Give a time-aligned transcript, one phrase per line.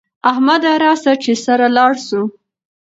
[0.31, 2.21] احمده راسه چې سره لاړ سو